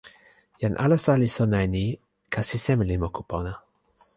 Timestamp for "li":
1.21-1.29, 2.89-2.95